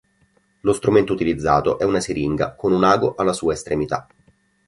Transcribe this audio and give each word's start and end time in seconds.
Lo 0.61 0.73
strumento 0.73 1.13
utilizzato 1.13 1.77
è 1.77 1.83
una 1.83 1.99
siringa 1.99 2.53
con 2.55 2.71
un 2.71 2.83
ago 2.83 3.13
alla 3.13 3.33
sua 3.33 3.53
estremità. 3.53 4.07